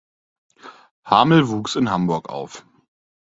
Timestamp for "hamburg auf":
1.91-2.65